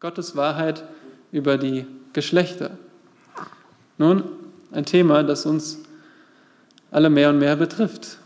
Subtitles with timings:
[0.00, 0.82] Gottes Wahrheit
[1.30, 2.78] über die Geschlechter.
[3.98, 4.24] Nun,
[4.72, 5.78] ein Thema, das uns
[6.90, 8.16] alle mehr und mehr betrifft.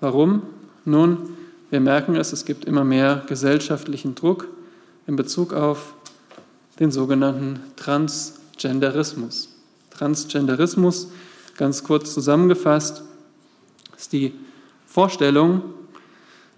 [0.00, 0.42] Warum?
[0.84, 1.36] Nun,
[1.70, 4.46] wir merken es, es gibt immer mehr gesellschaftlichen Druck
[5.08, 5.94] in Bezug auf
[6.78, 9.48] den sogenannten Transgenderismus.
[9.90, 11.08] Transgenderismus,
[11.56, 13.02] ganz kurz zusammengefasst,
[13.96, 14.32] ist die
[14.86, 15.62] Vorstellung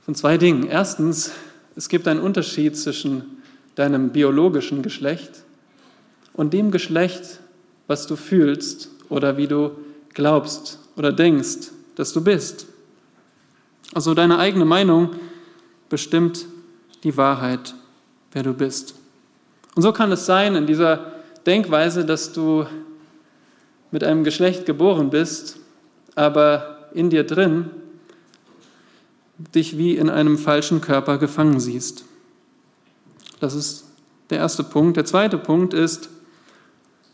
[0.04, 0.66] von zwei Dingen.
[0.66, 1.30] Erstens,
[1.74, 3.38] es gibt einen Unterschied zwischen
[3.78, 5.44] deinem biologischen Geschlecht
[6.32, 7.40] und dem Geschlecht,
[7.86, 9.70] was du fühlst oder wie du
[10.14, 12.66] glaubst oder denkst, dass du bist.
[13.94, 15.10] Also deine eigene Meinung
[15.88, 16.46] bestimmt
[17.04, 17.74] die Wahrheit,
[18.32, 18.94] wer du bist.
[19.74, 21.12] Und so kann es sein in dieser
[21.46, 22.66] Denkweise, dass du
[23.90, 25.58] mit einem Geschlecht geboren bist,
[26.14, 27.70] aber in dir drin
[29.54, 32.04] dich wie in einem falschen Körper gefangen siehst.
[33.40, 33.86] Das ist
[34.30, 34.96] der erste Punkt.
[34.96, 36.10] Der zweite Punkt ist,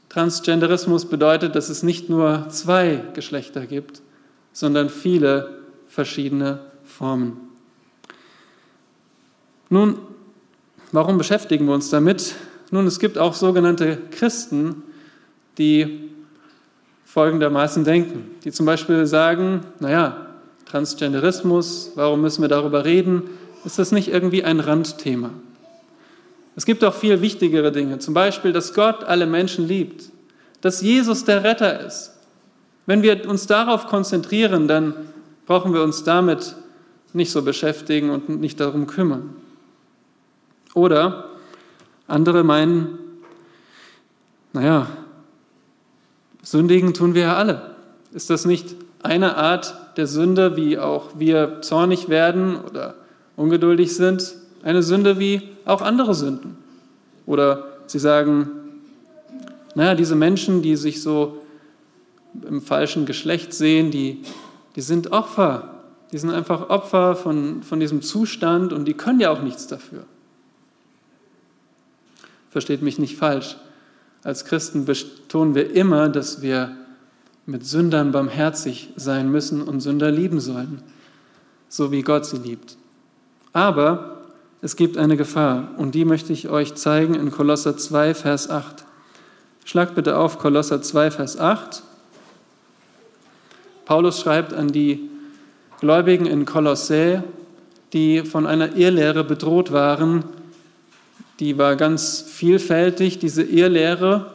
[0.08, 4.00] Transgenderismus bedeutet, dass es nicht nur zwei Geschlechter gibt,
[4.52, 5.58] sondern viele
[5.88, 7.36] verschiedene Formen.
[9.70, 9.98] Nun,
[10.92, 12.36] warum beschäftigen wir uns damit?
[12.70, 14.84] Nun, es gibt auch sogenannte Christen,
[15.58, 16.10] die
[17.04, 20.26] folgendermaßen denken, die zum Beispiel sagen, naja,
[20.66, 23.22] Transgenderismus, warum müssen wir darüber reden?
[23.64, 25.30] Ist das nicht irgendwie ein Randthema?
[26.56, 30.10] Es gibt auch viel wichtigere Dinge, zum Beispiel, dass Gott alle Menschen liebt,
[30.60, 32.12] dass Jesus der Retter ist.
[32.86, 34.94] Wenn wir uns darauf konzentrieren, dann
[35.46, 36.54] brauchen wir uns damit
[37.12, 39.36] nicht so beschäftigen und nicht darum kümmern.
[40.74, 41.30] Oder
[42.06, 42.98] andere meinen,
[44.52, 44.88] naja,
[46.42, 47.74] sündigen tun wir ja alle.
[48.12, 52.94] Ist das nicht eine Art der Sünde, wie auch wir zornig werden oder
[53.36, 54.34] ungeduldig sind?
[54.64, 56.56] Eine Sünde wie auch andere Sünden.
[57.26, 58.50] Oder sie sagen,
[59.74, 61.42] naja, diese Menschen, die sich so
[62.48, 64.22] im falschen Geschlecht sehen, die,
[64.74, 65.82] die sind Opfer.
[66.12, 70.04] Die sind einfach Opfer von, von diesem Zustand und die können ja auch nichts dafür.
[72.48, 73.56] Versteht mich nicht falsch.
[74.22, 76.74] Als Christen betonen wir immer, dass wir
[77.44, 80.82] mit Sündern barmherzig sein müssen und Sünder lieben sollen,
[81.68, 82.78] so wie Gott sie liebt.
[83.52, 84.13] Aber
[84.64, 88.86] es gibt eine Gefahr und die möchte ich euch zeigen in Kolosser 2, Vers 8.
[89.66, 91.82] Schlagt bitte auf Kolosser 2, Vers 8.
[93.84, 95.10] Paulus schreibt an die
[95.80, 97.22] Gläubigen in Kolossä,
[97.92, 100.24] die von einer Irrlehre bedroht waren.
[101.40, 104.32] Die war ganz vielfältig, diese Irrlehre.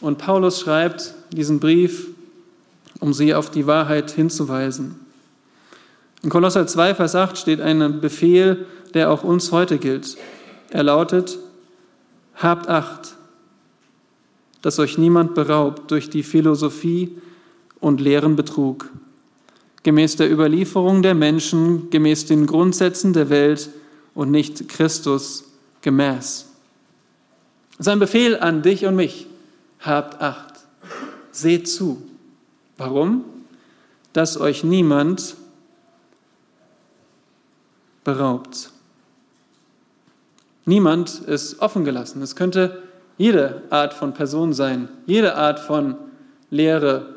[0.00, 2.06] Und Paulus schreibt diesen Brief,
[3.00, 4.94] um sie auf die Wahrheit hinzuweisen.
[6.22, 10.16] In Kolosser 2, Vers 8 steht ein Befehl, der auch uns heute gilt.
[10.68, 11.38] Er lautet,
[12.36, 13.16] habt Acht,
[14.62, 17.16] dass euch niemand beraubt durch die Philosophie
[17.80, 18.90] und leeren Betrug,
[19.82, 23.70] gemäß der Überlieferung der Menschen, gemäß den Grundsätzen der Welt
[24.14, 25.44] und nicht Christus
[25.80, 26.46] gemäß.
[27.78, 29.26] Das ist ein Befehl an dich und mich.
[29.80, 30.52] Habt Acht,
[31.32, 32.02] seht zu.
[32.76, 33.24] Warum?
[34.12, 35.36] Dass euch niemand
[38.14, 38.70] beraubt.
[40.64, 42.22] Niemand ist offen gelassen.
[42.22, 42.82] Es könnte
[43.18, 45.94] jede Art von Person sein, jede Art von
[46.50, 47.14] Lehre,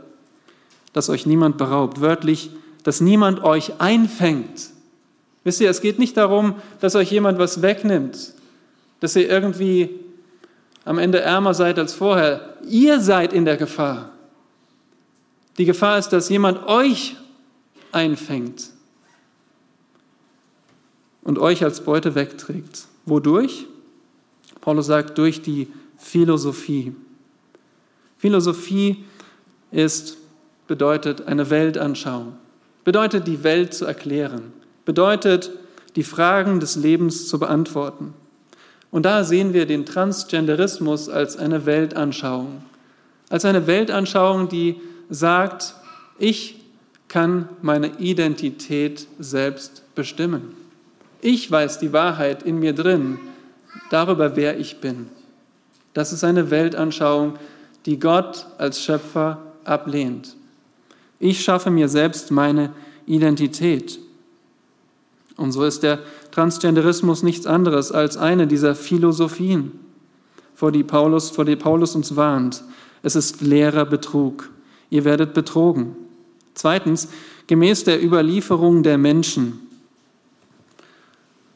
[0.93, 1.99] dass euch niemand beraubt.
[2.01, 2.51] Wörtlich,
[2.83, 4.69] dass niemand euch einfängt.
[5.43, 8.33] Wisst ihr, es geht nicht darum, dass euch jemand was wegnimmt,
[8.99, 9.89] dass ihr irgendwie
[10.85, 12.55] am Ende ärmer seid als vorher.
[12.69, 14.09] Ihr seid in der Gefahr.
[15.57, 17.15] Die Gefahr ist, dass jemand euch
[17.91, 18.72] einfängt
[21.23, 22.87] und euch als Beute wegträgt.
[23.05, 23.67] Wodurch?
[24.61, 25.67] Paulus sagt, durch die
[25.97, 26.93] Philosophie.
[28.17, 29.03] Philosophie
[29.71, 30.17] ist,
[30.67, 32.33] bedeutet eine Weltanschauung,
[32.83, 34.53] bedeutet die Welt zu erklären,
[34.85, 35.51] bedeutet
[35.95, 38.13] die Fragen des Lebens zu beantworten.
[38.91, 42.63] Und da sehen wir den Transgenderismus als eine Weltanschauung,
[43.29, 45.75] als eine Weltanschauung, die sagt,
[46.19, 46.61] ich
[47.07, 50.62] kann meine Identität selbst bestimmen.
[51.25, 53.17] Ich weiß die Wahrheit in mir drin
[53.89, 55.07] darüber, wer ich bin.
[55.93, 57.35] Das ist eine Weltanschauung,
[57.85, 60.35] die Gott als Schöpfer ablehnt.
[61.19, 62.73] Ich schaffe mir selbst meine
[63.05, 63.99] Identität.
[65.37, 65.99] Und so ist der
[66.31, 69.71] Transgenderismus nichts anderes als eine dieser Philosophien,
[70.53, 72.65] vor die Paulus, vor die Paulus uns warnt.
[73.01, 74.49] Es ist leerer Betrug.
[74.89, 75.95] Ihr werdet betrogen.
[76.53, 77.07] Zweitens,
[77.47, 79.63] gemäß der Überlieferung der Menschen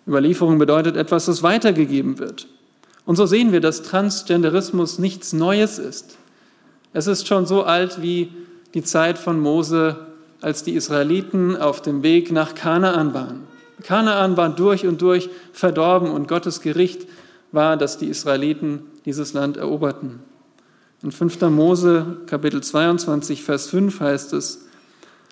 [0.07, 2.47] Überlieferung bedeutet etwas, das weitergegeben wird.
[3.05, 6.17] Und so sehen wir, dass Transgenderismus nichts Neues ist.
[6.93, 8.31] Es ist schon so alt wie
[8.73, 10.07] die Zeit von Mose,
[10.41, 13.43] als die Israeliten auf dem Weg nach Kanaan waren.
[13.83, 17.07] Kanaan war durch und durch verdorben und Gottes Gericht
[17.51, 20.19] war, dass die Israeliten dieses Land eroberten.
[21.03, 21.41] In 5.
[21.41, 24.65] Mose Kapitel 22, Vers 5 heißt es,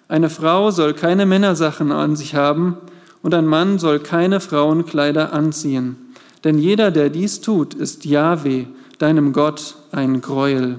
[0.08, 2.78] eine Frau soll keine Männersachen an sich haben
[3.26, 5.96] und ein Mann soll keine Frauenkleider anziehen.
[6.44, 8.68] Denn jeder, der dies tut, ist Jahwe,
[9.00, 10.78] deinem Gott, ein Gräuel.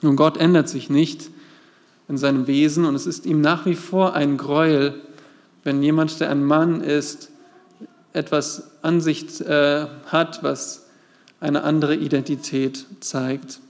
[0.00, 1.28] Und Gott ändert sich nicht
[2.08, 4.94] in seinem Wesen und es ist ihm nach wie vor ein Gräuel,
[5.64, 7.30] wenn jemand, der ein Mann ist,
[8.14, 10.86] etwas Ansicht äh, hat, was
[11.40, 13.60] eine andere Identität zeigt.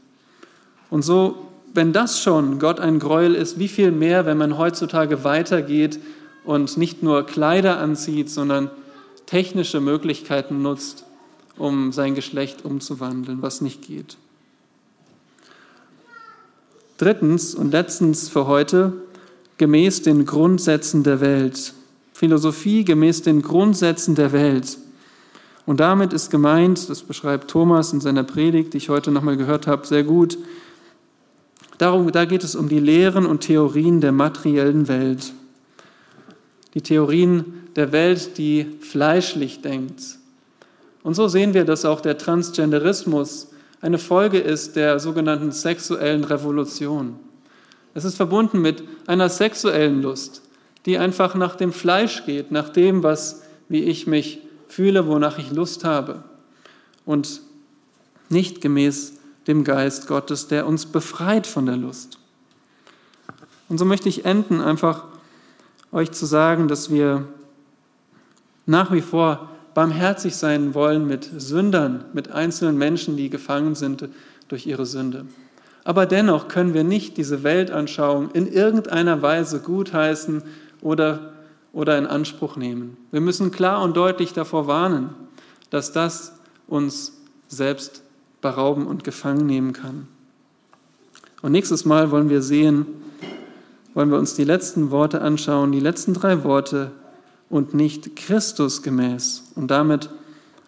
[0.91, 5.25] Und so, wenn das schon Gott ein Gräuel ist, wie viel mehr, wenn man heutzutage
[5.25, 5.99] weitergeht
[6.45, 8.71] und nicht nur Kleider anzieht, sondern
[9.27, 11.05] technische Möglichkeiten nutzt,
[11.57, 14.17] um sein Geschlecht umzuwandeln, was nicht geht.
[16.99, 18.93] Drittens und letztens für heute,
[19.59, 21.75] gemäß den Grundsätzen der Welt.
[22.13, 24.79] Philosophie gemäß den Grundsätzen der Welt.
[25.67, 29.67] Und damit ist gemeint, das beschreibt Thomas in seiner Predigt, die ich heute nochmal gehört
[29.67, 30.39] habe, sehr gut,
[31.79, 35.33] darum, da geht es um die Lehren und Theorien der materiellen Welt.
[36.75, 40.03] Die Theorien der Welt, die fleischlich denkt.
[41.03, 43.49] Und so sehen wir, dass auch der Transgenderismus
[43.81, 47.17] eine Folge ist der sogenannten sexuellen Revolution.
[47.93, 50.43] Es ist verbunden mit einer sexuellen Lust,
[50.87, 55.51] die einfach nach dem Fleisch geht, nach dem, was, wie ich mich fühle, wonach ich
[55.51, 56.25] Lust habe.
[57.05, 57.43] Und
[58.31, 59.15] nicht gemäß
[59.47, 62.19] dem Geist Gottes, der uns befreit von der Lust.
[63.69, 65.05] Und so möchte ich enden, einfach
[65.95, 67.27] euch zu sagen, dass wir
[68.67, 74.09] nach wie vor barmherzig sein wollen mit Sündern, mit einzelnen Menschen, die gefangen sind
[74.49, 75.27] durch ihre Sünde.
[75.85, 80.43] Aber dennoch können wir nicht diese Weltanschauung in irgendeiner Weise gutheißen
[80.81, 81.35] oder,
[81.73, 82.97] oder in Anspruch nehmen.
[83.11, 85.11] Wir müssen klar und deutlich davor warnen,
[85.71, 88.03] dass das uns selbst
[88.41, 90.09] berauben und gefangen nehmen kann.
[91.43, 92.87] Und nächstes Mal wollen wir sehen,
[93.95, 96.93] wollen wir uns die letzten Worte anschauen, die letzten drei Worte
[97.49, 100.11] und nicht Christus gemäß und damit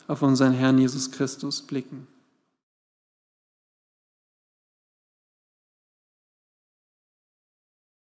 [0.06, 2.06] auf unseren Herrn Jesus Christus blicken.